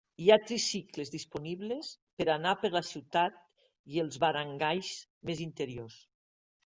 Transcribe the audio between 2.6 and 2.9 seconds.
per la